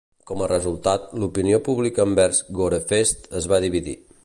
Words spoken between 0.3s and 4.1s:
a resultat, l'opinió pública envers Gorefest es va dividir.